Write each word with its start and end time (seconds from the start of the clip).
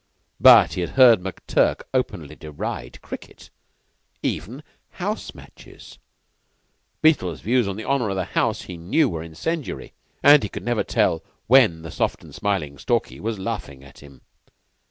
But 0.39 0.73
he 0.73 0.81
had 0.81 0.89
heard 0.97 1.19
McTurk 1.21 1.81
openly 1.93 2.35
deride 2.35 2.99
cricket 3.03 3.51
even 4.23 4.63
house 4.93 5.35
matches; 5.35 5.99
Beetle's 7.03 7.41
views 7.41 7.67
on 7.67 7.75
the 7.75 7.83
honor 7.83 8.09
of 8.09 8.15
the 8.15 8.25
house 8.25 8.63
he 8.63 8.77
knew 8.77 9.07
were 9.07 9.21
incendiary; 9.21 9.93
and 10.23 10.41
he 10.41 10.49
could 10.49 10.63
never 10.65 10.83
tell 10.83 11.23
when 11.45 11.83
the 11.83 11.91
soft 11.91 12.23
and 12.23 12.33
smiling 12.33 12.79
Stalky 12.79 13.19
was 13.19 13.37
laughing 13.37 13.83
at 13.83 13.99
him. 13.99 14.21